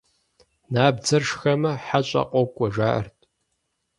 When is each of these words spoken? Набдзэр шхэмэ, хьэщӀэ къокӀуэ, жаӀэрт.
Набдзэр 0.73 1.23
шхэмэ, 1.29 1.71
хьэщӀэ 1.85 2.21
къокӀуэ, 2.31 2.67
жаӀэрт. 2.75 3.17